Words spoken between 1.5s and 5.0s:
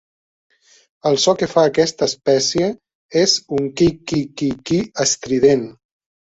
fa aquesta espècie és un "ki-ki-ki-ki"